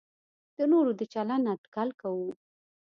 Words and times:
د 0.57 0.59
نورو 0.71 0.91
د 0.99 1.01
چلند 1.13 1.45
اټکل 1.53 1.89
کوو. 2.01 2.29